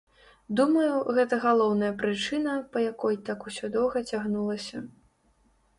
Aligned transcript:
Думаю, 0.59 0.93
гэта 1.17 1.39
галоўная 1.43 1.91
прычына, 2.01 2.57
па 2.73 2.77
якой 2.91 3.21
так 3.29 3.39
усё 3.53 3.71
доўга 3.79 4.05
цягнулася. 4.13 4.77